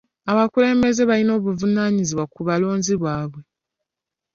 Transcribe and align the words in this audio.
Abakulembeze 0.31 1.01
bavunaanyizibwa 1.09 2.25
ku 2.33 2.39
balonzi 2.47 2.93
baabwe. 3.03 3.41